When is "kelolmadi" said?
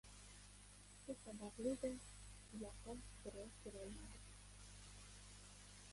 3.61-4.19